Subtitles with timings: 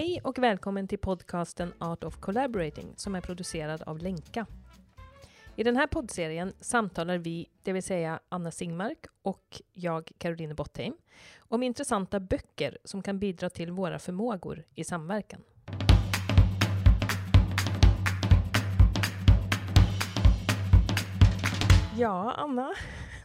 [0.00, 4.46] Hej och välkommen till podcasten Art of Collaborating som är producerad av Lenka.
[5.56, 10.96] I den här poddserien samtalar vi, det vill säga Anna Singmark och jag, Caroline Bottheim,
[11.38, 15.40] om intressanta böcker som kan bidra till våra förmågor i samverkan.
[21.98, 22.74] Ja, Anna,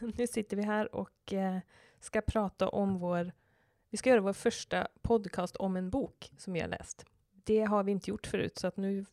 [0.16, 1.58] nu sitter vi här och eh,
[2.00, 3.32] ska prata om vår...
[3.90, 7.04] Vi ska göra vår första podcast om en bok som vi har läst.
[7.32, 9.04] Det har vi inte gjort förut, så att nu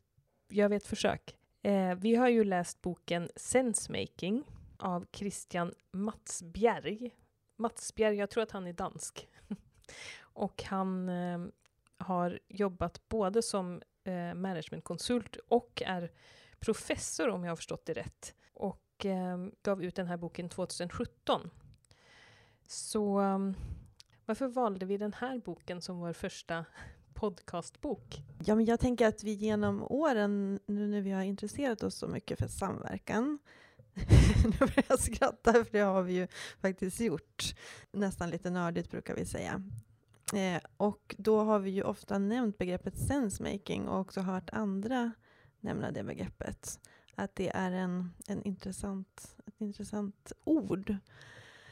[0.50, 1.36] gör vi ett försök.
[1.62, 4.44] Eh, vi har ju läst boken Sensemaking
[4.78, 7.12] av Christian Matsbjerg.
[7.56, 9.28] Matsbjerg, jag tror att han är dansk.
[10.22, 11.40] och han eh,
[11.98, 16.12] har jobbat både som eh, managementkonsult och är
[16.60, 18.36] professor om jag har förstått det rätt.
[18.54, 21.50] Och eh, gav ut den här boken 2017.
[22.68, 23.56] Så ehm,
[24.26, 26.66] varför valde vi den här boken som vår första
[27.14, 28.22] podcastbok?
[28.46, 32.08] Ja, men jag tänker att vi genom åren, nu när vi har intresserat oss så
[32.08, 33.40] mycket för samverkan,
[34.46, 36.28] nu börjar jag skratta för det har vi ju
[36.62, 37.56] faktiskt gjort,
[37.92, 39.64] nästan lite nördigt brukar vi säga.
[40.34, 45.12] Eh, och då har vi ju ofta nämnt begreppet sensemaking och också hört andra
[45.64, 46.80] nämna det begreppet.
[47.16, 50.96] Att det är en, en intressant, ett intressant ord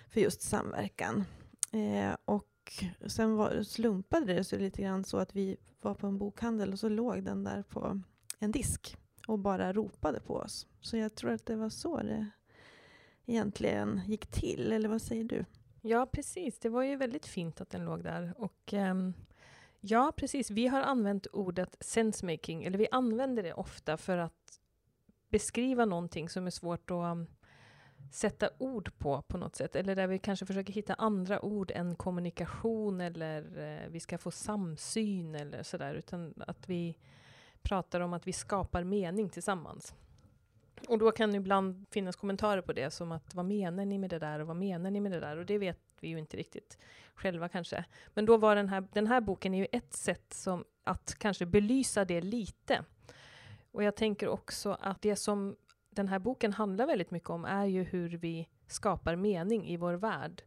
[0.09, 1.25] för just samverkan.
[1.71, 6.17] Eh, och sen var, slumpade det sig lite grann så att vi var på en
[6.17, 8.01] bokhandel och så låg den där på
[8.39, 8.97] en disk
[9.27, 10.67] och bara ropade på oss.
[10.81, 12.27] Så jag tror att det var så det
[13.25, 15.45] egentligen gick till, eller vad säger du?
[15.81, 16.59] Ja, precis.
[16.59, 18.33] Det var ju väldigt fint att den låg där.
[18.37, 19.13] Och um,
[19.79, 20.51] ja, precis.
[20.51, 24.59] Vi har använt ordet sensemaking, eller vi använder det ofta för att
[25.29, 27.27] beskriva någonting som är svårt att
[28.11, 29.75] sätta ord på på något sätt.
[29.75, 34.31] Eller där vi kanske försöker hitta andra ord än kommunikation eller eh, vi ska få
[34.31, 35.93] samsyn eller sådär.
[35.93, 36.97] Utan att vi
[37.61, 39.95] pratar om att vi skapar mening tillsammans.
[40.87, 44.09] Och då kan det ibland finnas kommentarer på det som att vad menar ni med
[44.09, 45.37] det där och vad menar ni med det där?
[45.37, 46.77] Och det vet vi ju inte riktigt
[47.15, 47.85] själva kanske.
[48.13, 51.45] Men då var den här, den här boken är ju ett sätt som att kanske
[51.45, 52.83] belysa det lite.
[53.71, 55.55] Och jag tänker också att det som
[55.91, 59.93] den här boken handlar väldigt mycket om är ju hur vi skapar mening i vår
[59.93, 60.43] värld.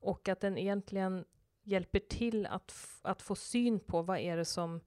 [0.00, 1.24] Och att den egentligen
[1.62, 4.80] hjälper till att, att få syn på vad är det som,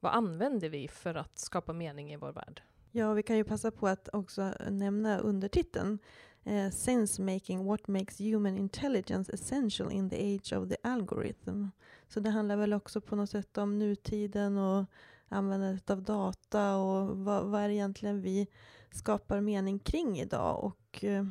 [0.00, 2.62] vad använder vi för att skapa mening i vår värld?
[2.90, 5.98] Ja, vi kan ju passa på att också nämna undertiteln.
[6.44, 11.66] Eh, Sense making, what makes human intelligence essential in the age of the algorithm.
[12.08, 14.84] Så det handlar väl också på något sätt om nutiden och
[15.30, 18.48] användandet av data och vad, vad är det egentligen vi
[18.90, 21.24] skapar mening kring idag och eh,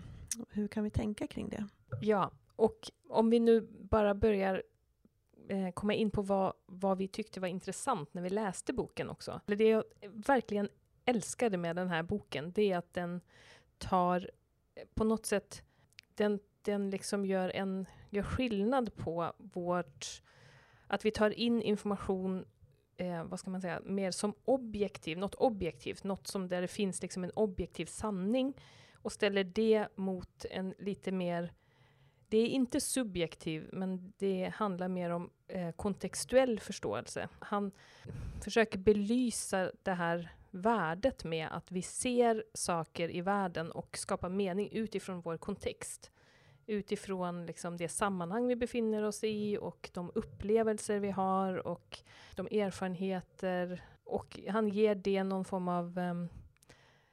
[0.50, 1.68] hur kan vi tänka kring det?
[2.02, 4.64] Ja, och om vi nu bara börjar
[5.50, 9.42] eh, komma in på vad, vad vi tyckte var intressant när vi läste boken också.
[9.46, 10.70] Det jag verkligen
[11.06, 13.22] älskade med den här boken, det är att den
[13.78, 14.30] tar
[14.76, 15.64] eh, på något sätt,
[16.16, 20.22] den, den liksom gör, en, gör skillnad på vårt,
[20.88, 22.46] att vi tar in information
[23.00, 27.02] eh, vad ska man säga, mer som objektiv, något objektivt, något som där det finns
[27.02, 28.54] liksom en objektiv sanning
[28.96, 31.54] och ställer det mot en lite mer
[32.30, 37.30] det är inte subjektiv, men det handlar mer om eh, kontextuell förståelse.
[37.40, 37.72] Han
[38.44, 44.70] försöker belysa det här värdet med att vi ser saker i världen och skapar mening
[44.72, 46.12] utifrån vår kontext
[46.69, 52.00] utifrån liksom det sammanhang vi befinner oss i och de upplevelser vi har och
[52.35, 53.84] de erfarenheter.
[54.03, 56.29] Och han ger det någon form av um,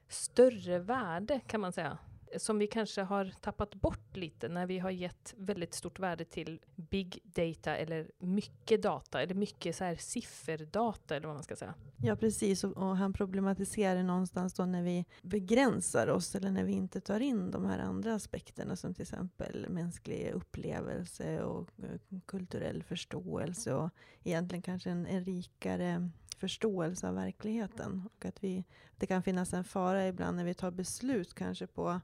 [0.08, 1.98] större värde kan man säga
[2.38, 6.60] som vi kanske har tappat bort lite när vi har gett väldigt stort värde till
[6.74, 11.74] big data eller mycket data eller mycket så här sifferdata eller vad man ska säga.
[12.02, 17.00] Ja precis och, han problematiserar någonstans då när vi begränsar oss eller när vi inte
[17.00, 23.74] tar in de här andra aspekterna som till exempel mänsklig upplevelse och eh, kulturell förståelse
[23.74, 23.90] och
[24.24, 28.08] egentligen kanske en, en rikare förståelse av verkligheten.
[28.16, 28.64] Och att vi,
[28.96, 32.00] det kan finnas en fara ibland när vi tar beslut kanske på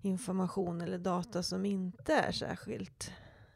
[0.00, 3.12] information eller data som inte är särskilt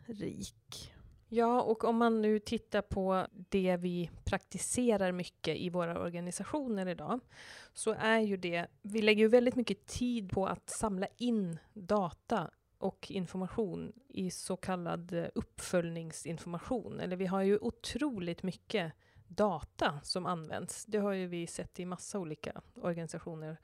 [0.07, 0.93] rik.
[1.29, 7.21] Ja, och om man nu tittar på det vi praktiserar mycket i våra organisationer idag,
[7.73, 12.51] så är ju det, vi lägger ju väldigt mycket tid på att samla in data
[12.79, 17.01] och information i så kallad uppföljningsinformation.
[17.01, 18.93] Eller vi har ju otroligt mycket
[19.29, 20.85] data som används.
[20.87, 23.59] Det har ju vi sett i massa olika organisationer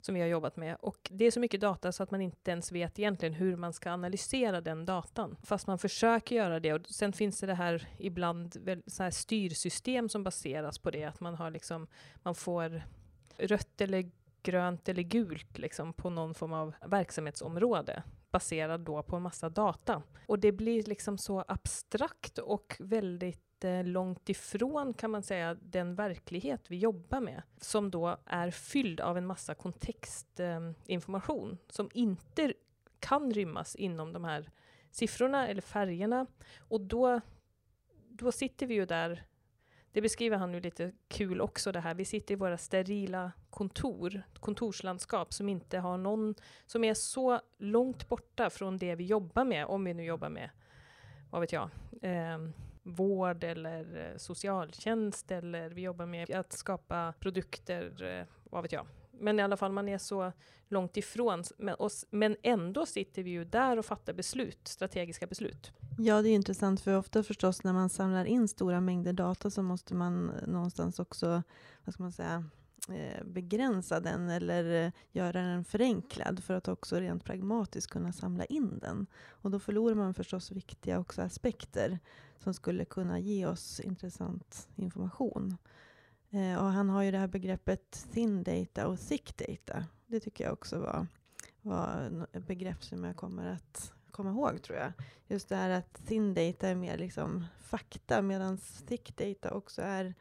[0.00, 0.76] som vi har jobbat med.
[0.80, 3.72] Och det är så mycket data så att man inte ens vet egentligen hur man
[3.72, 5.36] ska analysera den datan.
[5.42, 6.72] Fast man försöker göra det.
[6.72, 11.04] Och sen finns det det här ibland väl, så här styrsystem som baseras på det.
[11.04, 11.86] Att man, har liksom,
[12.22, 12.82] man får
[13.36, 14.10] rött eller
[14.42, 20.02] grönt eller gult liksom, på någon form av verksamhetsområde baserad då på en massa data.
[20.26, 23.49] Och det blir liksom så abstrakt och väldigt
[23.84, 29.18] långt ifrån kan man säga den verklighet vi jobbar med som då är fylld av
[29.18, 32.52] en massa kontextinformation eh, som inte
[33.00, 34.50] kan rymmas inom de här
[34.90, 36.26] siffrorna eller färgerna.
[36.58, 37.20] Och då,
[38.08, 39.26] då sitter vi ju där
[39.92, 41.94] det beskriver han ju lite kul också det här.
[41.94, 46.34] Vi sitter i våra sterila kontor, kontorslandskap som inte har någon,
[46.66, 50.50] som är så långt borta från det vi jobbar med, om vi nu jobbar med,
[51.30, 51.70] vad vet jag,
[52.02, 52.38] eh,
[52.90, 58.86] vård eller eh, socialtjänst eller vi jobbar med att skapa produkter, eh, vad vet jag.
[59.12, 60.32] Men i alla fall, man är så
[60.68, 61.44] långt ifrån.
[61.58, 65.72] Men, oss, men ändå sitter vi ju där och fattar beslut, strategiska beslut.
[65.98, 69.62] Ja, det är intressant, för ofta förstås när man samlar in stora mängder data så
[69.62, 71.42] måste man eh, någonstans också,
[71.84, 72.44] vad ska man säga,
[72.88, 78.44] Eh, begränsa den eller eh, göra den förenklad för att också rent pragmatiskt kunna samla
[78.44, 79.06] in den.
[79.28, 81.98] Och då förlorar man förstås viktiga också aspekter
[82.38, 85.56] som skulle kunna ge oss intressant information.
[86.30, 89.84] Eh, och han har ju det här begreppet thin data och thick data.
[90.06, 91.06] Det tycker jag också var,
[91.62, 94.92] var ett begrepp som jag kommer att komma ihåg tror jag.
[95.28, 100.14] Just det här att thin data är mer liksom fakta medan thick data också är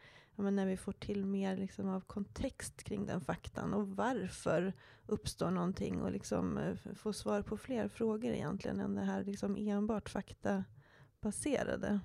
[0.45, 4.73] ja, när vi får till mer liksom av kontext kring den faktan och varför
[5.05, 9.55] uppstår någonting och liksom eh, få svar på fler frågor egentligen än det här liksom
[9.57, 11.99] enbart faktabaserade.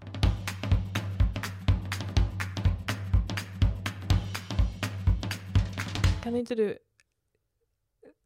[6.23, 6.77] Kan inte du eh,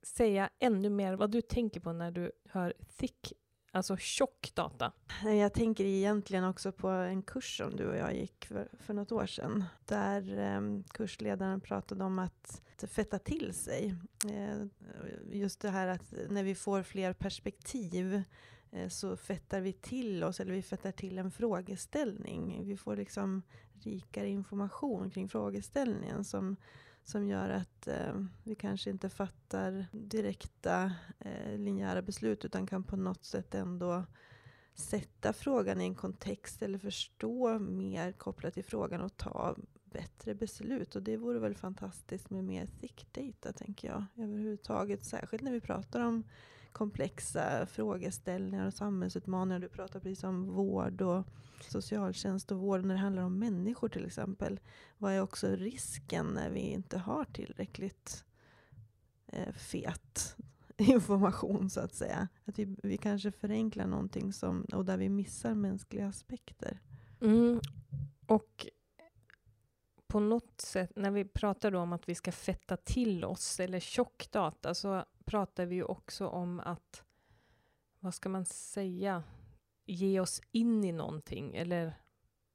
[0.02, 3.32] säga ännu mer vad du tänker på när du hör thick,
[3.70, 4.92] alltså tjock data?
[5.24, 9.12] Jag tänker egentligen också på en kurs som du och jag gick för, för något
[9.12, 9.64] år sedan.
[9.84, 13.94] Där eh, kursledaren pratade om att fetta till sig.
[14.24, 14.66] Eh,
[15.32, 18.22] just det här att när vi får fler perspektiv
[18.70, 22.64] eh, så fettar vi till oss, eller vi fettar till en frågeställning.
[22.66, 23.42] Vi får liksom
[23.82, 26.56] rikare information kring frågeställningen som
[27.08, 32.96] som gör att eh, vi kanske inte fattar direkta eh, linjära beslut utan kan på
[32.96, 34.04] något sätt ändå
[34.74, 40.96] sätta frågan i en kontext eller förstå mer kopplat till frågan och ta bättre beslut.
[40.96, 45.04] Och det vore väl fantastiskt med mer thick data, tänker jag, överhuvudtaget.
[45.04, 46.24] Särskilt när vi pratar om
[46.78, 49.58] komplexa frågeställningar och samhällsutmaningar.
[49.58, 51.26] Du pratar precis om vård och
[51.70, 54.60] socialtjänst och vård när det handlar om människor till exempel.
[54.98, 58.24] Vad är också risken när vi inte har tillräckligt
[59.26, 60.36] eh, fet
[60.76, 62.28] information så att säga?
[62.44, 66.80] Att vi, vi kanske förenklar någonting som, och där vi missar mänskliga aspekter.
[67.20, 67.60] Mm.
[68.26, 68.66] Och
[70.06, 74.28] på något sätt, när vi pratar om att vi ska fetta till oss, eller tjock
[74.32, 77.04] data, så pratar vi ju också om att,
[78.00, 79.22] vad ska man säga,
[79.84, 81.94] ge oss in i någonting, eller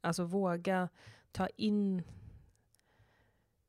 [0.02, 0.90] alltså våga
[1.32, 2.00] ta in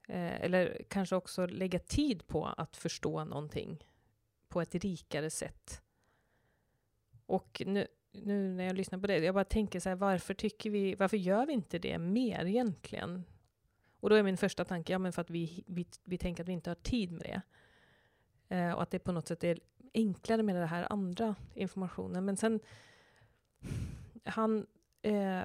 [0.09, 3.85] eh, eller kanske också lägga tid på att förstå någonting
[4.49, 5.83] på ett rikare sätt.
[7.27, 10.71] Och nu, nu när jag lyssnar på det, jag bara tänker så här, varför tycker
[10.71, 13.25] vi, varför gör vi inte det mer egentligen?
[14.01, 16.49] Och då är min första tanke, ja men för att vi, vi, vi tänker att
[16.49, 17.43] vi inte har tid med det.
[18.49, 19.59] Eh, och att det på något sätt är
[19.95, 22.25] enklare med den här andra informationen.
[22.25, 22.61] Men sen,
[24.25, 24.67] han
[25.03, 25.43] eh,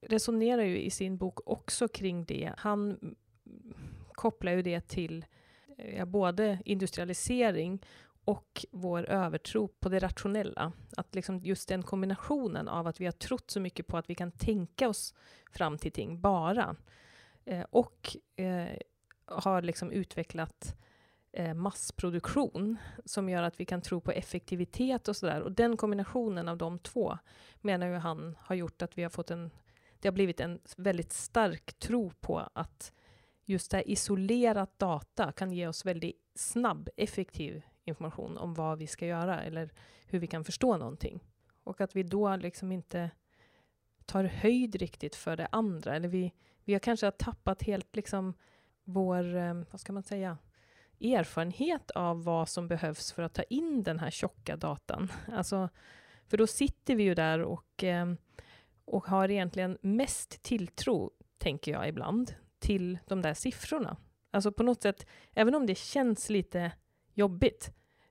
[0.00, 2.52] resonerar ju i sin bok också kring det.
[2.56, 3.14] Han
[4.12, 5.24] kopplar ju det till
[5.78, 7.82] eh, både industrialisering
[8.24, 10.72] och vår övertro på det rationella.
[10.96, 14.14] Att liksom just den kombinationen av att vi har trott så mycket på att vi
[14.14, 15.14] kan tänka oss
[15.52, 16.76] fram till ting bara,
[17.44, 18.78] eh, och eh,
[19.24, 20.87] har liksom utvecklat eh,
[21.32, 25.40] Eh, massproduktion som gör att vi kan tro på effektivitet och sådär.
[25.40, 27.18] Och den kombinationen av de två
[27.60, 29.50] menar ju han har gjort att vi har fått en,
[30.00, 32.92] det har blivit en väldigt stark tro på att
[33.44, 38.86] just det här isolerat data kan ge oss väldigt snabb, effektiv information om vad vi
[38.86, 39.70] ska göra eller
[40.06, 41.20] hur vi kan förstå någonting.
[41.64, 43.10] Och att vi då liksom inte
[44.06, 45.96] tar höjd riktigt för det andra.
[45.96, 46.32] Eller vi,
[46.64, 48.34] vi har kanske tappat helt liksom
[48.84, 50.38] vår, eh, vad ska man säga,
[51.00, 55.12] erfarenhet av vad som behövs för att ta in den här tjocka datan.
[55.32, 55.68] Alltså,
[56.26, 58.16] för då sitter vi ju där och, ehm,
[58.84, 63.96] och har egentligen mest tilltro, tänker jag ibland, till de där siffrorna.
[64.30, 66.72] Alltså på något sätt, även om det känns lite
[67.14, 67.70] jobbigt.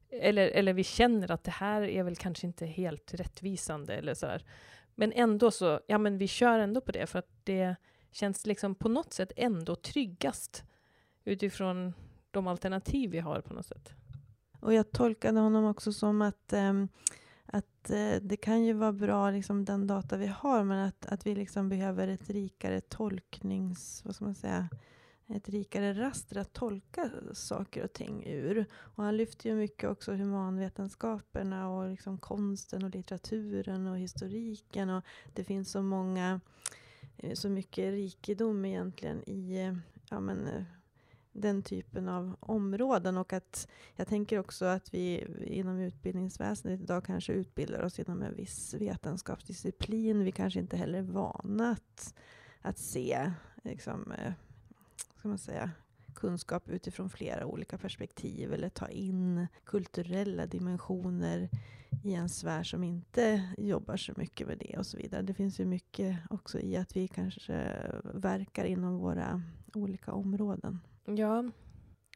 [0.10, 4.46] Eller, eller vi känner att det här är väl kanske inte helt rättvisande eller sådär.
[4.96, 7.76] Men ändå så, ja men vi kör ändå på det för att det
[8.12, 10.64] känns liksom på något sätt ändå tryggast
[11.24, 11.94] utifrån
[12.32, 13.94] de alternativ vi har på något sätt.
[14.60, 16.90] Och jag tolkade honom också som att, äm,
[17.46, 21.28] att uh, det kan ju vara bra, liksom, den data vi har, men att, att
[21.28, 24.02] vi liksom behöver ett rikare tolknings...
[24.06, 24.70] Vad ska man säga?
[25.30, 28.66] ett rikare raster att tolka saker och ting ur.
[28.74, 34.90] Och han lyfter ju mycket också humanvetenskaperna och liksom konsten och litteraturen och historiken.
[34.90, 35.04] Och
[35.34, 36.42] det finns så många,
[37.18, 39.78] eh, så mycket rikedom egentligen i eh,
[40.10, 40.66] ja, men,
[41.38, 43.18] den typen av områden.
[43.18, 48.36] Och att jag tänker också att vi inom utbildningsväsendet idag kanske utbildar oss inom en
[48.36, 50.24] viss vetenskapsdisciplin.
[50.24, 52.16] Vi kanske inte heller är vana att,
[52.62, 53.32] att se
[53.64, 54.34] liksom, eh,
[55.20, 55.72] ska man säga,
[56.16, 61.50] kunskap utifrån flera olika perspektiv eller ta in kulturella dimensioner
[62.04, 65.22] i en sfär som inte jobbar så mycket med det och så vidare.
[65.22, 69.42] Det finns ju mycket också i att vi kanske verkar inom våra
[69.74, 70.80] olika områden.
[71.16, 71.44] Ja,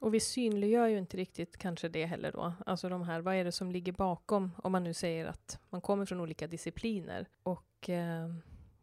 [0.01, 2.53] och vi synliggör ju inte riktigt kanske det heller då.
[2.65, 5.81] Alltså de här, vad är det som ligger bakom om man nu säger att man
[5.81, 8.29] kommer från olika discipliner och eh,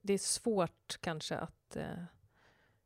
[0.00, 2.02] det är svårt kanske att eh,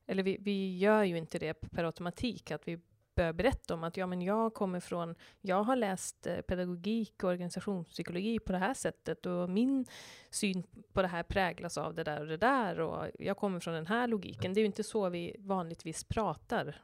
[0.07, 2.81] eller vi, vi gör ju inte det per automatik, att vi
[3.15, 7.31] bör berätta om att ja, men jag kommer från, jag har läst eh, pedagogik och
[7.31, 9.87] organisationspsykologi på det här sättet och min
[10.31, 10.63] syn
[10.93, 13.87] på det här präglas av det där och det där och jag kommer från den
[13.87, 14.55] här logiken.
[14.55, 16.83] Det är ju inte så vi vanligtvis pratar,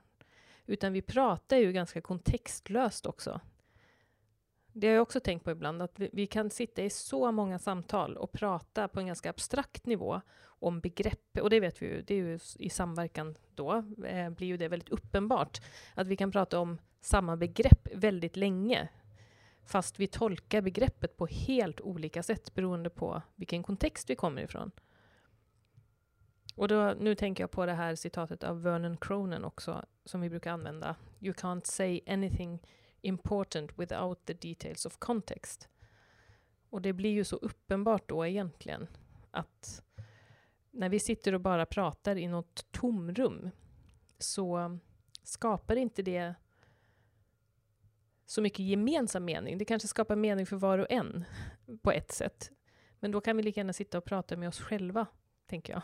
[0.68, 3.40] utan vi pratar ju ganska kontextlöst också.
[4.72, 7.58] Det har jag också tänkt på ibland, att vi, vi kan sitta i så många
[7.58, 12.02] samtal och prata på en ganska abstrakt nivå om begrepp, och det vet vi ju,
[12.02, 15.60] det är ju i samverkan då, eh, blir ju det väldigt uppenbart,
[15.94, 18.88] att vi kan prata om samma begrepp väldigt länge,
[19.66, 24.70] fast vi tolkar begreppet på helt olika sätt beroende på vilken kontext vi kommer ifrån.
[26.58, 30.30] Och då, nu tänker jag på det här citatet av Vernon Cronin också, som vi
[30.30, 30.96] brukar använda.
[31.20, 32.62] You can't say anything
[33.00, 35.68] important without the details of context.
[36.70, 38.86] Och det blir ju så uppenbart då egentligen
[39.30, 39.82] att
[40.70, 43.50] när vi sitter och bara pratar i något tomrum
[44.18, 44.78] så
[45.22, 46.34] skapar inte det
[48.26, 49.58] så mycket gemensam mening.
[49.58, 51.24] Det kanske skapar mening för var och en
[51.82, 52.50] på ett sätt.
[53.00, 55.06] Men då kan vi lika gärna sitta och prata med oss själva,
[55.46, 55.82] tänker jag.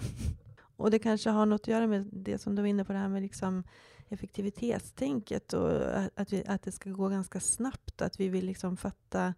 [0.77, 2.99] Och det kanske har något att göra med det som du var inne på, det
[2.99, 3.63] här med liksom
[4.09, 5.71] effektivitetstänket och
[6.15, 8.03] att, vi, att det ska gå ganska snabbt.
[8.03, 9.35] Att vi vill liksom fatta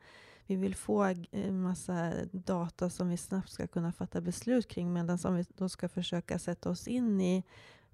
[0.47, 5.19] vi vill få en massa data som vi snabbt ska kunna fatta beslut kring, medan
[5.25, 7.45] om vi då ska försöka sätta oss in i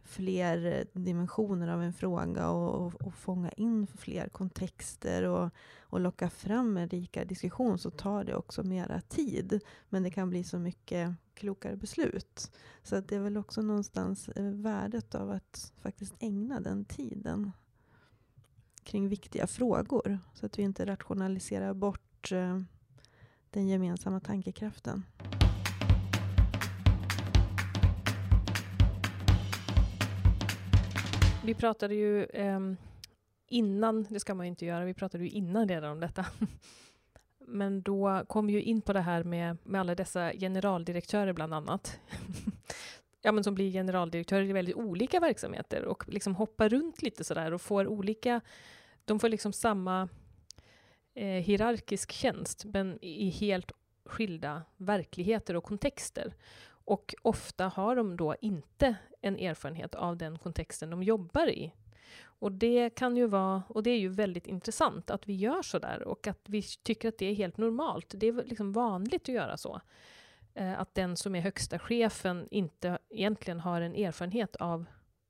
[0.05, 6.01] fler eh, dimensioner av en fråga och, och, och fånga in fler kontexter och, och
[6.01, 9.61] locka fram en rikare diskussion så tar det också mera tid.
[9.89, 12.51] Men det kan bli så mycket klokare beslut.
[12.83, 17.53] Så det är väl också någonstans eh, värdet av att faktiskt ägna den tiden
[18.85, 20.19] kring viktiga frågor.
[20.35, 22.61] Så att vi inte rationaliserar bort eh,
[23.51, 25.03] den gemensamma tankekraften.
[31.45, 32.61] Vi pratade ju eh,
[33.49, 36.27] innan, det ska man ju inte göra, vi pratade ju innan redan om detta.
[37.47, 41.55] Men då kom vi ju in på det här med, med alla dessa generaldirektörer bland
[41.55, 42.01] annat.
[43.23, 47.53] ja, men som blir generaldirektörer i väldigt olika verksamheter och liksom hoppar runt lite sådär
[47.53, 48.41] och får olika,
[49.05, 50.09] de får liksom samma
[51.15, 53.73] eh, hierarkisk tjänst men i helt
[54.05, 56.35] skilda verkligheter och kontexter.
[56.85, 61.73] Och ofta har de då inte en erfarenhet av den kontexten de jobbar i.
[62.25, 65.79] Och det kan ju vara, och det är ju väldigt intressant att vi gör så
[65.79, 68.15] där och att vi tycker att det är helt normalt.
[68.17, 69.81] Det är liksom vanligt att göra så.
[70.55, 74.85] Eh, att den som är högsta chefen inte egentligen har en erfarenhet av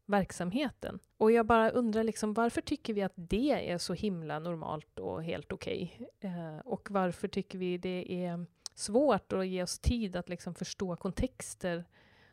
[0.06, 0.98] verksamheten.
[1.16, 5.24] Och jag bara undrar liksom, varför tycker vi att det är så himla normalt och
[5.24, 5.96] helt okej?
[5.98, 6.30] Okay?
[6.30, 10.96] Eh, och varför tycker vi det är svårt att ge oss tid att liksom förstå
[10.96, 11.84] kontexter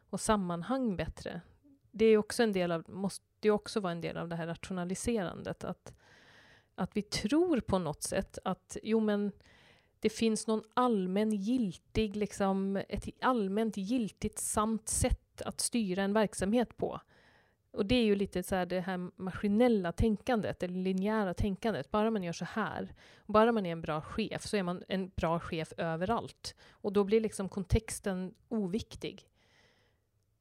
[0.09, 1.41] och sammanhang bättre?
[1.91, 5.63] Det är också en del av, måste också vara en del av det här rationaliserandet.
[5.63, 5.93] Att,
[6.75, 9.31] att vi tror på något sätt att jo men
[9.99, 16.77] det finns någon allmän giltig, liksom, ett allmänt giltigt sant sätt att styra en verksamhet
[16.77, 17.01] på.
[17.71, 21.91] Och det är ju lite så här det här maskinella tänkandet, det linjära tänkandet.
[21.91, 22.93] Bara man gör så här,
[23.25, 26.55] bara man är en bra chef, så är man en bra chef överallt.
[26.69, 29.28] Och då blir liksom kontexten oviktig.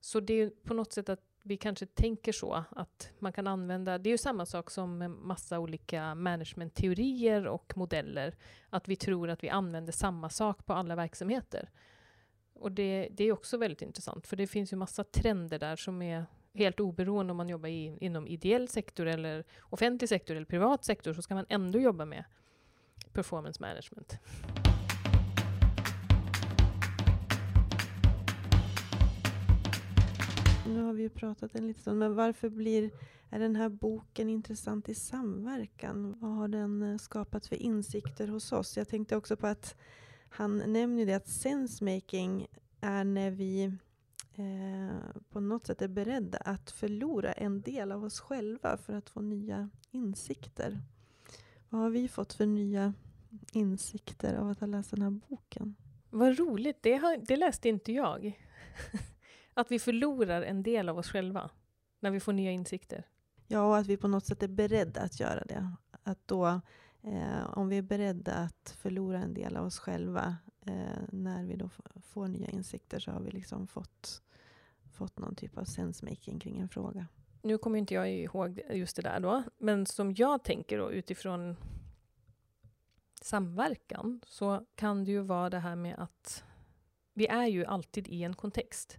[0.09, 3.99] Så det är på något sätt att vi kanske tänker så, att man kan använda,
[3.99, 8.35] det är ju samma sak som med massa olika managementteorier och modeller,
[8.71, 11.71] att vi tror att vi använder samma sak på alla verksamheter.
[12.55, 16.03] Och det, det är också väldigt intressant, för det finns ju massa trender där som
[16.03, 20.85] är helt oberoende om man jobbar i, inom ideell sektor eller offentlig sektor eller privat
[20.85, 22.25] sektor, så ska man ändå jobba med
[23.13, 24.19] performance management.
[30.69, 32.91] Nu har vi ju pratat en liten stund, men varför blir
[33.31, 36.17] är den här boken intressant i samverkan?
[36.21, 38.77] Vad har den eh, skapat för insikter hos oss?
[38.77, 39.77] Jag tänkte också på att
[40.29, 42.47] han nämner det att sensemaking
[42.81, 43.65] är när vi
[44.35, 44.97] eh,
[45.31, 49.21] på något sätt är beredda att förlora en del av oss själva för att få
[49.21, 50.81] nya insikter.
[51.69, 52.95] Vad har vi fått för nya
[53.53, 55.75] insikter av att ha läst den här boken?
[56.11, 58.41] Vad roligt, det, har, det läste inte jag.
[59.59, 61.51] Att vi förlorar en del av oss själva
[62.01, 63.07] när vi får nya insikter.
[63.47, 65.73] Ja, och att vi på något sätt är beredda att göra det.
[66.03, 66.61] Att då,
[67.03, 70.37] eh, om vi är beredda att förlora en del av oss själva
[70.67, 71.71] eh, när vi då
[72.03, 74.23] får nya insikter så har vi liksom fått,
[74.93, 77.07] fått någon typ av sensemaking kring en fråga.
[77.43, 81.57] Nu kommer inte jag ihåg just det där då, men som jag tänker då utifrån
[83.23, 86.45] samverkan så kan det ju vara det här med att
[87.15, 88.99] vi är ju alltid i en kontext.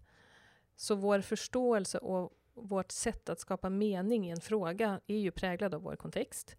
[0.80, 5.74] Så vår förståelse och vårt sätt att skapa mening i en fråga är ju präglad
[5.74, 6.56] av vår kontext.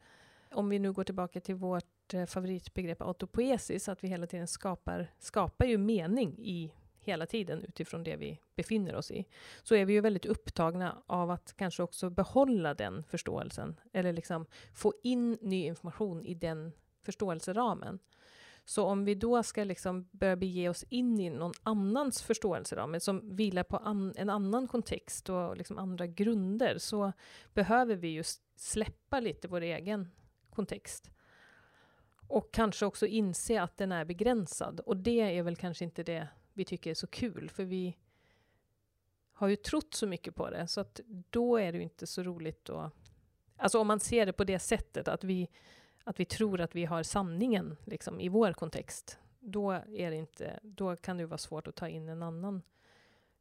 [0.50, 5.12] Om vi nu går tillbaka till vårt eh, favoritbegrepp autopoesis, att vi hela tiden skapar,
[5.18, 9.24] skapar ju mening i hela tiden utifrån det vi befinner oss i,
[9.62, 14.46] så är vi ju väldigt upptagna av att kanske också behålla den förståelsen, eller liksom
[14.74, 16.72] få in ny information i den
[17.02, 17.98] förståelseramen.
[18.70, 23.36] Så om vi då ska liksom börja bege oss in i någon annans förståelseram, som
[23.36, 27.12] vilar på an, en annan kontext och liksom andra grunder, så
[27.54, 28.22] behöver vi ju
[28.56, 30.08] släppa lite vår egen
[30.50, 31.10] kontext.
[32.28, 34.80] Och kanske också inse att den är begränsad.
[34.80, 37.96] Och det är väl kanske inte det vi tycker är så kul, för vi
[39.32, 42.22] har ju trott så mycket på det, så att då är det ju inte så
[42.22, 42.92] roligt att...
[43.56, 45.48] Alltså om man ser det på det sättet, att vi
[46.10, 50.60] att vi tror att vi har sanningen liksom, i vår kontext, då, är det inte,
[50.62, 52.62] då kan det vara svårt att ta in en annan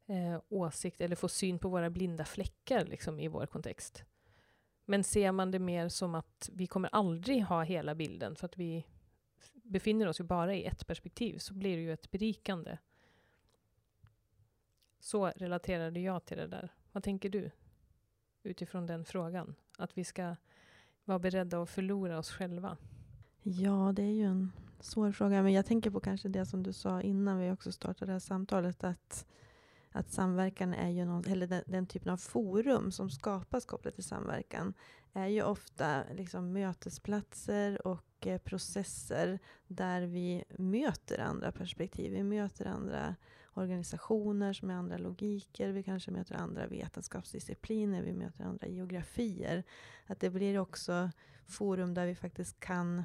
[0.05, 4.03] eh, åsikt eller få syn på våra blinda fläckar liksom, i vår kontext.
[4.86, 8.58] Men ser man det mer som att vi kommer aldrig ha hela bilden för att
[8.58, 8.86] vi
[9.53, 12.77] befinner oss ju bara i ett perspektiv, så blir det ju ett berikande.
[14.99, 16.73] Så relaterade jag till det där.
[16.91, 17.51] Vad tänker du
[18.43, 19.55] utifrån den frågan?
[19.77, 20.36] Att vi ska
[21.10, 22.78] vara beredda att förlora oss själva?
[23.43, 25.43] Ja, det är ju en svår fråga.
[25.43, 28.19] Men jag tänker på kanske det som du sa innan vi också startade det här
[28.19, 28.84] samtalet.
[28.84, 29.26] Att,
[29.91, 34.04] att samverkan är ju någon, eller den, den typen av forum som skapas kopplat till
[34.04, 34.74] samverkan
[35.13, 42.12] är ju ofta liksom mötesplatser och eh, processer där vi möter andra perspektiv.
[42.12, 43.15] Vi möter andra
[43.60, 45.69] organisationer som är andra logiker.
[45.69, 48.02] Vi kanske möter andra vetenskapsdiscipliner.
[48.02, 49.63] Vi möter andra geografier.
[50.06, 51.12] Att det blir också
[51.48, 53.04] forum där vi faktiskt kan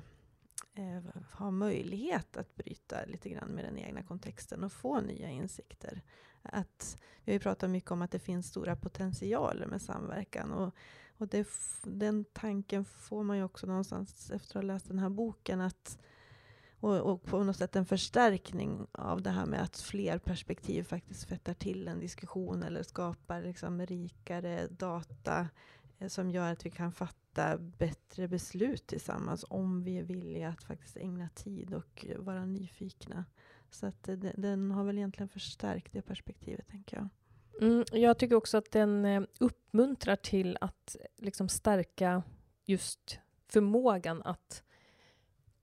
[0.75, 6.03] eh, ha möjlighet att bryta lite grann med den egna kontexten och få nya insikter.
[6.43, 10.53] Att, vi har ju pratat mycket om att det finns stora potentialer med samverkan.
[10.53, 10.75] Och,
[11.17, 11.49] och det,
[11.83, 15.61] den tanken får man ju också någonstans efter att ha läst den här boken.
[15.61, 15.99] att
[16.85, 21.25] och, och, på något sätt en förstärkning av det här med att fler perspektiv faktiskt
[21.25, 25.49] fettar till en diskussion eller skapar liksom rikare data
[25.99, 30.65] eh, som gör att vi kan fatta bättre beslut tillsammans om vi är villiga att
[30.65, 33.25] faktiskt ägna tid och vara nyfikna.
[33.71, 37.09] Så att eh, det, den har väl egentligen förstärkt det perspektivet, tänker jag.
[37.61, 42.23] Mm, jag tycker också att den eh, uppmuntrar till att eh, liksom stärka
[42.65, 43.19] just
[43.49, 44.63] förmågan att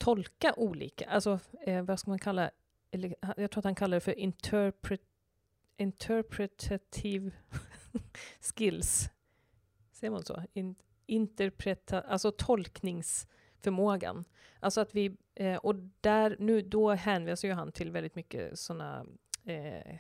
[0.01, 2.51] tolka olika, alltså eh, vad ska man kalla,
[2.91, 5.01] eller, jag tror att han kallar det för interpret,
[5.77, 7.31] interpretative
[8.39, 9.09] skills.
[9.91, 10.43] Säger man så?
[10.53, 14.25] In, interpreta, alltså tolkningsförmågan.
[14.59, 19.05] Alltså att vi, eh, och där, nu, då hänvisar ju han till väldigt mycket sådana
[19.45, 19.95] eh,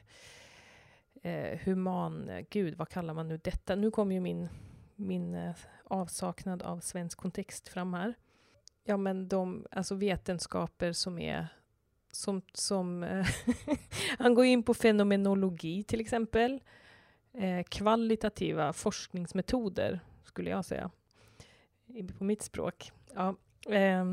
[1.21, 3.75] eh, human, gud vad kallar man nu detta?
[3.75, 4.49] Nu kommer ju min,
[4.95, 8.13] min eh, avsaknad av svensk kontext fram här
[8.83, 11.47] ja, men de alltså vetenskaper som är
[12.11, 13.27] som, som eh,
[14.19, 16.61] han går in på fenomenologi till exempel.
[17.33, 20.91] Eh, kvalitativa forskningsmetoder, skulle jag säga.
[22.17, 22.91] På mitt språk.
[23.13, 23.35] Ja,
[23.69, 24.05] eh,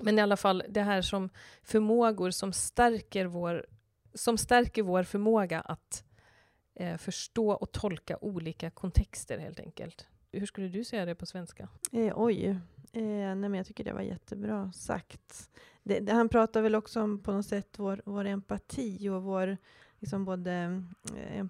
[0.00, 1.30] men i alla fall, det här som
[1.62, 3.66] förmågor som stärker vår,
[4.14, 6.04] som stärker vår förmåga att
[6.74, 10.06] eh, förstå och tolka olika kontexter helt enkelt.
[10.32, 11.68] Hur skulle du säga det på svenska?
[11.92, 12.58] Eh, oj,
[12.96, 15.50] eh, nej men jag tycker det var jättebra sagt.
[15.82, 19.56] Det, det, han pratar väl också om på något sätt vår, vår empati och vår,
[20.00, 20.82] liksom både,
[21.16, 21.46] eh,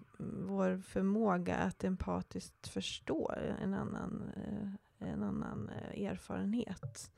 [0.46, 7.12] vår förmåga att empatiskt förstå en annan, eh, en annan eh, erfarenhet.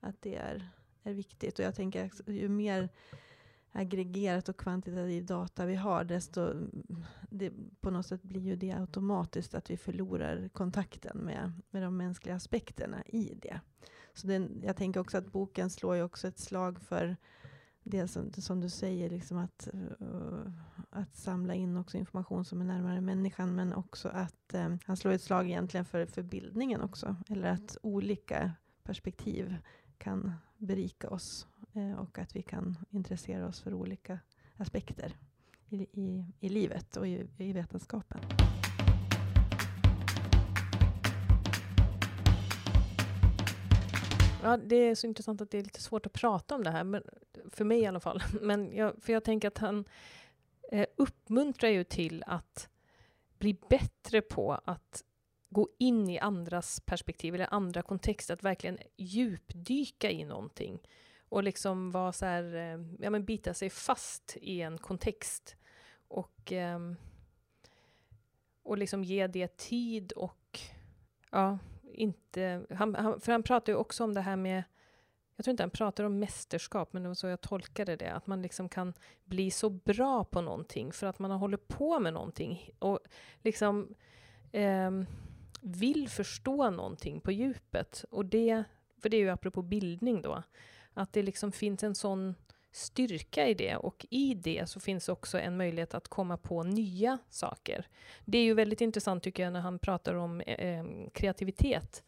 [0.00, 0.68] Att det är,
[1.02, 1.58] är viktigt.
[1.58, 2.88] Och jag tänker ju mer
[3.72, 6.54] aggregerat och kvantitativ data vi har, desto
[7.30, 11.96] det, på något sätt blir ju det automatiskt att vi förlorar kontakten med, med de
[11.96, 13.60] mänskliga aspekterna i det.
[14.14, 17.16] Så den, jag tänker också att boken slår ju också ett slag för
[17.84, 20.52] det som, som du säger, liksom att, uh,
[20.90, 25.12] att samla in också information som är närmare människan, men också att um, han slår
[25.12, 29.56] ett slag egentligen för, för bildningen också, eller att olika perspektiv
[29.98, 34.18] kan berika oss Eh, och att vi kan intressera oss för olika
[34.56, 35.16] aspekter
[35.68, 38.20] i, i, i livet och i, i vetenskapen.
[44.42, 46.84] Ja, det är så intressant att det är lite svårt att prata om det här,
[46.84, 47.02] men,
[47.50, 48.22] för mig i alla fall.
[48.40, 49.84] Men jag, för jag tänker att han
[50.72, 52.68] eh, uppmuntrar ju till att
[53.38, 55.04] bli bättre på att
[55.50, 60.78] gå in i andras perspektiv eller andra kontexter, att verkligen djupdyka i någonting
[61.32, 65.56] och liksom vara så här, eh, ja men bita sig fast i en kontext
[66.08, 66.96] och, ehm,
[68.62, 70.60] och liksom ge det tid och
[71.30, 71.58] ja,
[71.92, 74.62] inte, han, han, för han pratar ju också om det här med
[75.36, 78.12] jag tror inte han pratar om mästerskap, men det var så jag tolkade det.
[78.12, 81.98] Att man liksom kan bli så bra på någonting för att man har hållit på
[81.98, 82.70] med någonting.
[82.78, 83.00] Och
[83.42, 83.94] liksom
[84.52, 84.90] eh,
[85.60, 88.04] vill förstå någonting på djupet.
[88.10, 88.64] Och det,
[88.98, 90.42] för det är ju apropå bildning då,
[90.94, 92.34] att det liksom finns en sån
[92.72, 97.18] styrka i det och i det så finns också en möjlighet att komma på nya
[97.28, 97.86] saker.
[98.24, 102.02] Det är ju väldigt intressant tycker jag när han pratar om eh, eh kreativitet.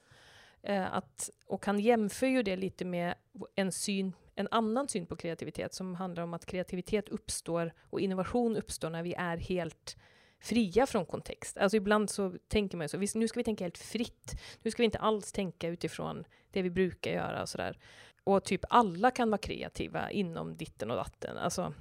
[0.63, 3.15] Eh, att, och han jämför ju det lite med
[3.55, 8.57] en, syn, en annan syn på kreativitet som handlar om att kreativitet uppstår och innovation
[8.57, 9.97] uppstår när vi är helt
[10.45, 11.59] fria från kontext.
[11.59, 14.41] Alltså ibland så tänker man ju så, nu ska vi tänka helt fritt.
[14.63, 17.79] Nu ska vi inte alls tänka utifrån det vi brukar göra och sådär.
[18.25, 21.39] Och typ alla kan vara kreativa inom ditten och datten.
[21.39, 21.75] Alltså,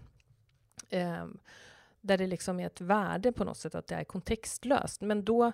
[0.91, 1.39] um,
[2.01, 5.01] där det liksom är ett värde på något sätt att det är kontextlöst.
[5.01, 5.51] Men då,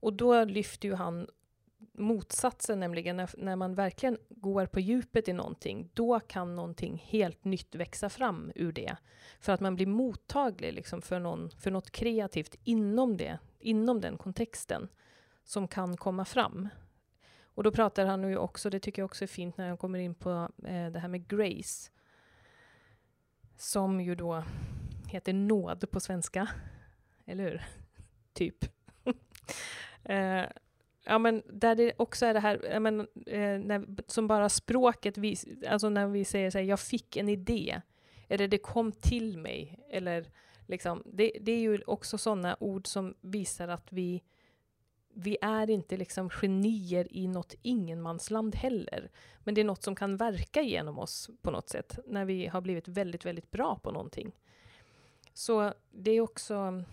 [0.00, 1.26] och då lyfter ju han
[1.92, 7.44] motsatsen, nämligen när, när man verkligen går på djupet i någonting, då kan någonting helt
[7.44, 8.96] nytt växa fram ur det.
[9.40, 14.18] För att man blir mottaglig liksom för, någon, för något kreativt inom, det, inom den
[14.18, 14.88] kontexten
[15.44, 16.68] som kan komma fram.
[17.54, 19.98] Och då pratar han ju också, det tycker jag också är fint när han kommer
[19.98, 20.30] in på
[20.64, 21.90] eh, det här med grace.
[23.56, 24.44] Som ju då
[25.06, 26.48] heter nåd på svenska.
[27.26, 27.62] Eller hur?
[28.32, 28.64] typ.
[30.04, 30.44] eh,
[31.04, 35.46] ja, men där det också är det här, men, eh, när, som bara språket, vis,
[35.68, 37.80] alltså när vi säger så här, jag fick en idé,
[38.28, 40.26] eller det kom till mig, eller
[40.66, 44.22] liksom, det, det är ju också sådana ord som visar att vi
[45.14, 49.10] vi är inte liksom genier i något ingenmansland heller.
[49.38, 52.60] Men det är något som kan verka genom oss på något sätt, när vi har
[52.60, 54.32] blivit väldigt, väldigt bra på någonting.
[55.34, 56.84] Så det är också...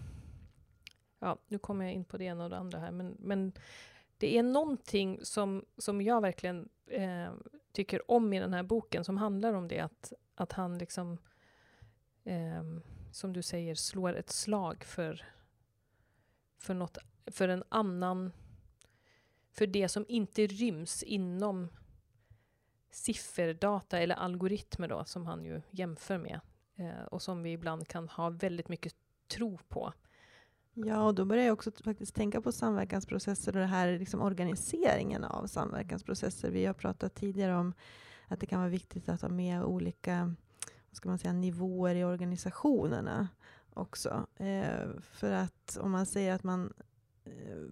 [1.20, 3.52] Ja, nu kommer jag in på det ena och det andra här, men, men
[4.20, 7.32] det är någonting som, som jag verkligen eh,
[7.72, 11.18] tycker om i den här boken, som handlar om det, att, att han liksom,
[12.24, 12.64] eh,
[13.12, 15.26] som du säger, slår ett slag för,
[16.58, 18.32] för något för en annan,
[19.52, 21.70] för det som inte ryms inom
[22.92, 26.40] sifferdata eller algoritmer då, som han ju jämför med
[26.76, 28.96] eh, och som vi ibland kan ha väldigt mycket
[29.28, 29.94] tro på.
[30.74, 35.24] Ja, och då börjar jag också faktiskt tänka på samverkansprocesser och det här liksom organiseringen
[35.24, 36.52] av samverkansprocesser.
[36.52, 37.74] Vi har pratat tidigare om
[38.28, 40.36] att det kan vara viktigt att ha med olika
[40.90, 43.28] vad ska man säga, nivåer i organisationerna
[43.74, 44.28] också.
[44.36, 46.74] Eh, för att om man säger att man
[47.26, 47.66] eh,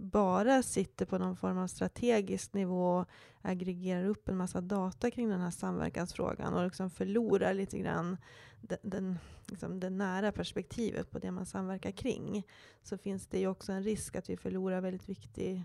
[0.00, 3.08] bara sitter på någon form av strategisk nivå och
[3.42, 8.16] aggregerar upp en massa data kring den här samverkansfrågan och liksom förlorar lite grann
[8.60, 12.46] den, den, liksom det nära perspektivet på det man samverkar kring,
[12.82, 15.56] så finns det ju också en risk att vi förlorar väldigt viktig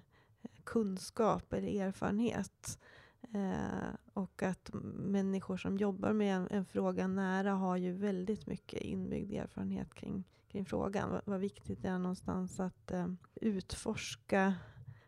[0.41, 2.79] eh, kunskap eller erfarenhet.
[3.33, 8.81] Eh, och att människor som jobbar med en, en, fråga nära har ju väldigt mycket
[8.81, 10.23] inbyggd erfarenhet kring
[10.55, 11.21] kring frågan.
[11.25, 14.55] Vad, viktigt det är någonstans att eh, utforska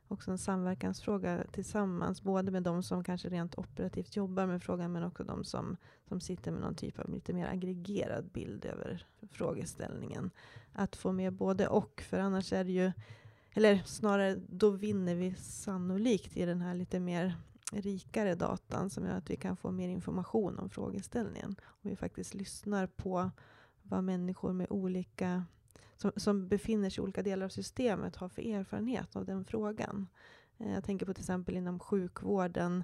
[0.07, 5.03] också en samverkansfråga tillsammans, både med de som kanske rent operativt jobbar med frågan, men
[5.03, 10.31] också de som, som sitter med någon typ av lite mer aggregerad bild över frågeställningen.
[10.73, 12.91] Att få med både och, för annars är det ju,
[13.53, 17.35] eller snarare då vinner vi sannolikt i den här lite mer
[17.71, 21.55] rikare datan som gör att vi kan få mer information om frågeställningen.
[21.61, 23.31] Om vi faktiskt lyssnar på
[23.89, 25.45] vad människor med olika
[25.97, 30.07] som, som befinner sig i olika delar av systemet har för erfarenhet av den frågan.
[30.57, 32.83] Eh, jag tänker på till exempel inom sjukvården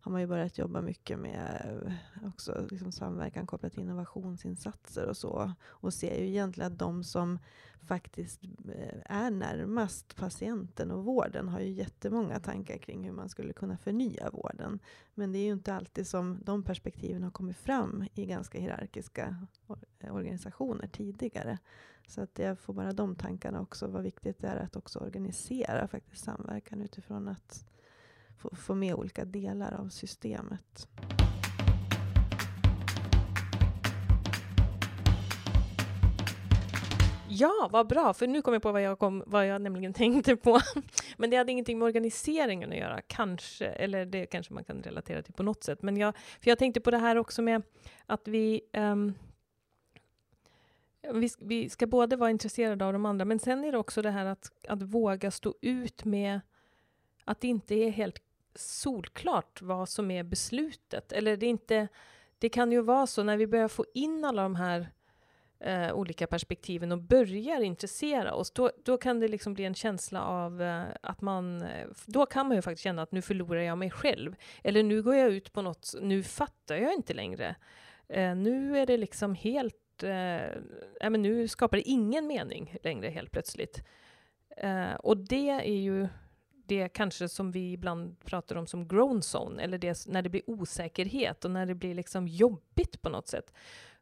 [0.00, 5.16] har man ju börjat jobba mycket med eh, också liksom samverkan kopplat till innovationsinsatser och
[5.16, 5.52] så.
[5.66, 7.38] Och ser ju egentligen att de som
[7.82, 13.52] faktiskt eh, är närmast patienten och vården har ju jättemånga tankar kring hur man skulle
[13.52, 14.78] kunna förnya vården.
[15.14, 19.46] Men det är ju inte alltid som de perspektiven har kommit fram i ganska hierarkiska
[19.98, 21.58] eh, organisationer tidigare.
[22.06, 25.88] Så att jag får bara de tankarna också, vad viktigt det är att också organisera
[25.88, 27.69] faktiskt samverkan utifrån att
[28.40, 30.88] få, få med olika delar av systemet.
[37.28, 40.36] Ja, vad bra, för nu kom jag på vad jag, kom, vad jag nämligen tänkte
[40.36, 40.60] på.
[41.16, 45.22] Men det hade ingenting med organiseringen att göra, kanske, eller det kanske man kan relatera
[45.22, 45.82] till på något sätt.
[45.82, 47.62] Men jag, för jag tänkte på det här också med
[48.06, 49.14] att vi um,
[51.12, 54.10] vi, vi ska både vara intresserade av de andra, men sen är det också det
[54.10, 56.40] här att, att våga stå ut med
[57.24, 58.22] att det inte är helt
[58.54, 61.12] solklart vad som är beslutet.
[61.12, 61.88] Eller det, är inte,
[62.38, 64.88] det kan ju vara så när vi börjar få in alla de här
[65.60, 70.22] eh, olika perspektiven och börjar intressera oss, då, då kan det liksom bli en känsla
[70.22, 71.62] av eh, att man...
[71.62, 74.34] Eh, då kan man ju faktiskt känna att nu förlorar jag mig själv.
[74.64, 77.56] Eller nu går jag ut på något, nu fattar jag inte längre.
[78.08, 83.30] Eh, nu är det liksom helt eh, men nu skapar det ingen mening längre helt
[83.30, 83.82] plötsligt.
[84.56, 86.08] Eh, och det är ju
[86.70, 90.42] det kanske som vi ibland pratar om som grown zone, eller det när det blir
[90.46, 93.52] osäkerhet och när det blir liksom jobbigt på något sätt.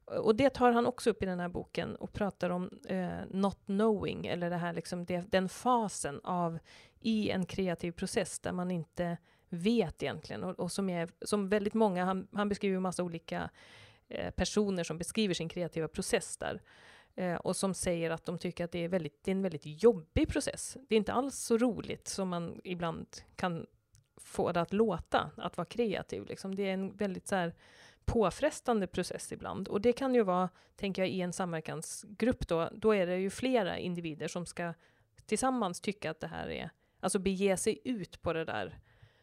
[0.04, 3.58] Och det tar han också upp i den här boken och pratar om eh, not
[3.64, 6.58] knowing, eller det här liksom det, den fasen av
[7.00, 9.16] i en kreativ process där man inte
[9.48, 13.50] vet egentligen och, och som, är, som väldigt många, han, han beskriver massa olika
[14.10, 16.60] Eh, personer som beskriver sin kreativa process där.
[17.18, 19.82] Eh, och som säger att de tycker att det är, väldigt, det är en väldigt
[19.82, 20.76] jobbig process.
[20.88, 23.66] Det är inte alls så roligt som man ibland kan
[24.16, 26.26] få det att låta, att vara kreativ.
[26.26, 26.54] Liksom.
[26.54, 27.54] Det är en väldigt så här,
[28.04, 29.68] påfrestande process ibland.
[29.68, 33.30] Och det kan ju vara, tänker jag, i en samverkansgrupp då, då är det ju
[33.30, 34.74] flera individer som ska
[35.26, 38.78] tillsammans tycka att det här är, alltså bege sig ut på det där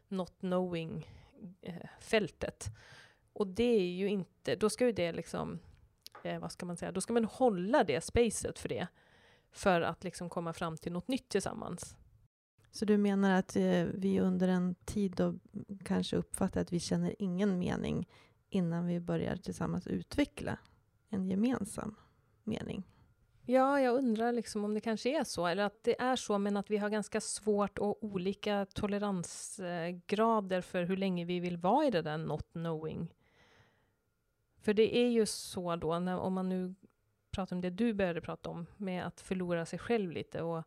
[0.07, 2.67] not knowing-fältet.
[2.67, 2.73] Eh,
[3.33, 5.59] och det är ju inte, då ska ju det liksom,
[6.25, 8.87] eh, vad ska man säga, då ska man hålla det spacet för det.
[9.51, 11.95] För att liksom komma fram till något nytt tillsammans.
[12.71, 15.35] Så du menar att eh, vi under en tid då
[15.83, 18.09] kanske uppfattar att vi känner ingen mening
[18.49, 20.57] innan vi börjar tillsammans utveckla
[21.09, 21.95] en gemensam
[22.43, 22.83] mening?
[23.47, 26.57] Ja, jag undrar liksom om det kanske är så, eller att det är så, men
[26.57, 31.91] att vi har ganska svårt och olika toleransgrader för hur länge vi vill vara i
[31.91, 33.13] det där not knowing
[34.65, 36.75] för det är ju så då, när, om man nu
[37.31, 40.63] pratar om det du började prata om, med att förlora sig själv lite och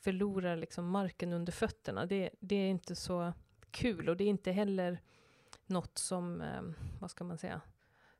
[0.00, 2.06] förlora liksom marken under fötterna.
[2.06, 3.32] Det, det är inte så
[3.70, 5.00] kul och det är inte heller
[5.66, 6.62] något som, eh,
[7.00, 7.60] vad ska man säga,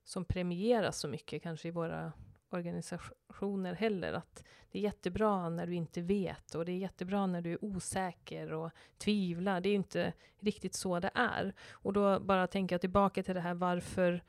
[0.05, 2.13] som premieras så mycket kanske i våra
[2.51, 4.13] organisationer heller.
[4.13, 7.65] Att det är jättebra när du inte vet och det är jättebra när du är
[7.65, 9.61] osäker och tvivlar.
[9.61, 11.55] Det är inte riktigt så det är.
[11.71, 14.23] Och då bara tänker jag tillbaka till det här varför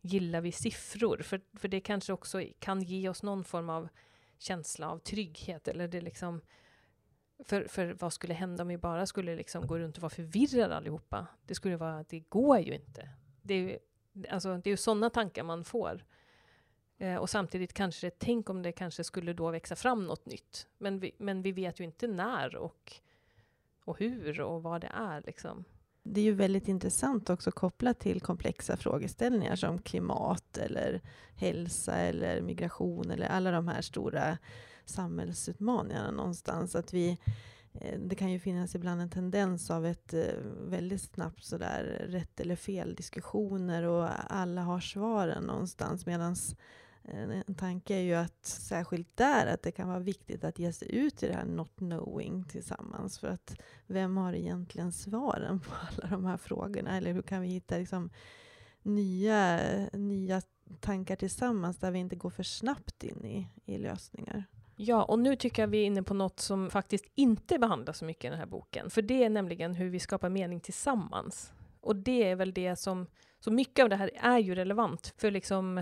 [0.00, 1.22] gillar vi siffror?
[1.22, 3.88] För, för det kanske också kan ge oss någon form av
[4.38, 5.68] känsla av trygghet.
[5.68, 6.40] Eller det liksom,
[7.44, 10.76] för, för vad skulle hända om vi bara skulle liksom gå runt och vara förvirrade
[10.76, 11.26] allihopa?
[11.46, 13.08] Det skulle vara, det går ju inte.
[13.42, 13.78] Det är ju,
[14.28, 16.04] alltså, det är ju sådana tankar man får.
[16.98, 20.66] Eh, och samtidigt kanske det, tänk om det kanske skulle då växa fram något nytt.
[20.78, 22.92] Men vi, men vi vet ju inte när och,
[23.84, 25.64] och hur och vad det är liksom
[26.02, 31.00] det är ju väldigt intressant också kopplat till komplexa frågeställningar som klimat eller
[31.34, 34.38] hälsa eller migration eller alla de här stora
[34.84, 36.74] samhällsutmaningarna någonstans.
[36.74, 37.18] Att vi,
[37.74, 40.34] eh, det kan ju finnas ibland en tendens av ett eh,
[40.64, 46.36] väldigt snabbt sådär rätt eller fel diskussioner och alla har svaren någonstans medan
[47.04, 50.94] en tanke är ju att särskilt där, att det kan vara viktigt att ge sig
[50.94, 53.18] ut i det här not knowing tillsammans.
[53.18, 56.96] För att vem har egentligen svaren på alla de här frågorna?
[56.96, 58.10] Eller hur kan vi hitta liksom
[58.82, 59.60] nya,
[59.92, 60.42] nya
[60.80, 64.44] tankar tillsammans där vi inte går för snabbt in i, i lösningar?
[64.76, 68.04] Ja, och nu tycker jag vi är inne på något som faktiskt inte behandlas så
[68.04, 68.90] mycket i den här boken.
[68.90, 71.52] För det är nämligen hur vi skapar mening tillsammans.
[71.80, 73.06] Och det är väl det som,
[73.40, 75.78] så mycket av det här är ju relevant för liksom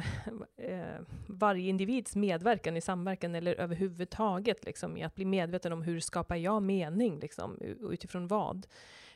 [0.57, 6.01] eh, varje individs medverkan i samverkan eller överhuvudtaget liksom i att bli medveten om hur
[6.01, 7.59] skapar jag mening liksom
[7.91, 8.67] utifrån vad.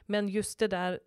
[0.02, 1.00] Men just det där,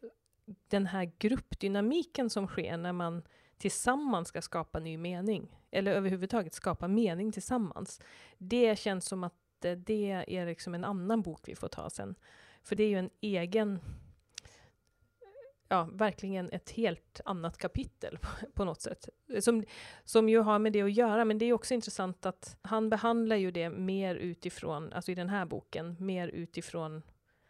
[0.68, 3.24] den här gruppdynamiken som sker när man
[3.58, 8.02] tillsammans ska skapa ny mening, eller överhuvudtaget skapa mening tillsammans.
[8.38, 12.16] Det känns som att eh, det är liksom en annan bok vi får ta sen.
[12.64, 13.80] För det är ju en egen,
[15.68, 19.10] ja, verkligen ett helt annat kapitel på, på något sätt.
[19.40, 19.64] Som,
[20.04, 23.36] som ju har med det att göra, men det är också intressant att han behandlar
[23.36, 27.02] ju det mer utifrån, alltså i den här boken, mer utifrån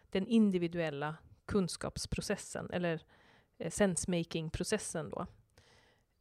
[0.10, 3.01] den individuella kunskapsprocessen, eller
[3.58, 5.28] eh, sensemaking-processen då.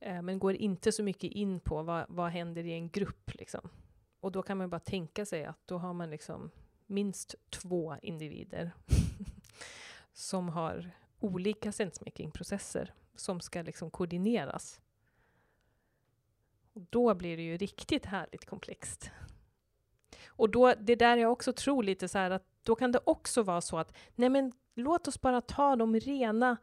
[0.00, 3.34] Eh, men går inte så mycket in på vad, vad händer i en grupp.
[3.34, 3.68] Liksom.
[4.20, 6.50] Och då kan man bara tänka sig att då har man liksom
[6.86, 8.72] minst två individer
[10.12, 14.80] som har olika sensemaking-processer som ska liksom koordineras.
[16.72, 19.10] Och då blir det ju riktigt härligt komplext.
[20.26, 23.42] Och då, det där jag också tror lite så här att då kan det också
[23.42, 26.56] vara så att nej men låt oss bara ta de rena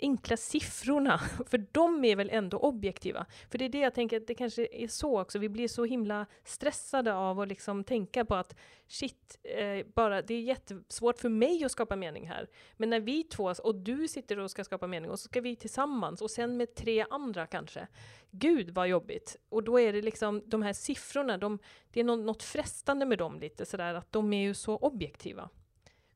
[0.00, 3.26] enkla siffrorna, för de är väl ändå objektiva?
[3.50, 5.84] För det är det jag tänker, att det kanske är så också, vi blir så
[5.84, 8.56] himla stressade av att liksom tänka på att
[8.86, 12.48] shit, eh, bara, det är jättesvårt för mig att skapa mening här.
[12.76, 15.56] Men när vi två, och du sitter och ska skapa mening, och så ska vi
[15.56, 17.88] tillsammans, och sen med tre andra kanske.
[18.30, 19.36] Gud vad jobbigt!
[19.48, 21.58] Och då är det liksom, de här siffrorna, de,
[21.92, 25.48] det är något, något frestande med dem lite sådär, att de är ju så objektiva.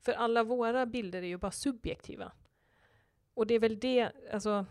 [0.01, 2.33] För alla våra bilder är ju bara subjektiva.
[3.35, 4.67] Och det är väl det, alltså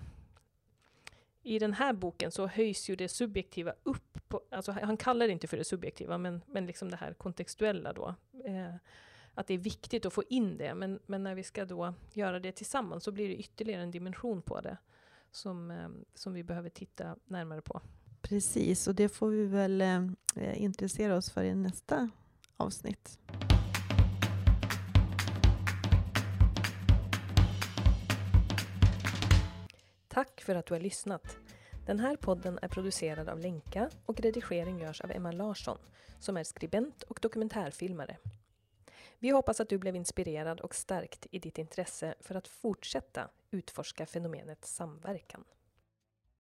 [1.44, 4.20] i den här boken så höjs ju det subjektiva upp.
[4.28, 7.94] På, alltså han kallar det inte för det subjektiva, men, men liksom det här kontextuella
[7.94, 8.16] då.
[8.46, 8.76] Eh,
[9.34, 12.40] att det är viktigt att få in det, men, men när vi ska då göra
[12.40, 14.78] det tillsammans så blir det ytterligare en dimension på det
[15.32, 17.82] som, eh, som vi behöver titta närmare på.
[18.22, 22.10] Precis, och det får vi väl eh, intressera oss för i nästa
[22.58, 23.20] avsnitt.
[30.14, 31.38] Tack för att du har lyssnat.
[31.86, 35.78] Den här podden är producerad av Lenka och redigering görs av Emma Larsson
[36.20, 38.18] som är skribent och dokumentärfilmare.
[39.20, 44.06] Vi hoppas att du blev inspirerad och stärkt i ditt intresse för att fortsätta utforska
[44.06, 45.44] fenomenet samverkan.